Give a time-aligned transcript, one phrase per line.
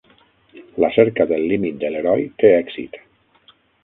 [0.83, 2.99] La cerca del límit de l'heroi té èxit.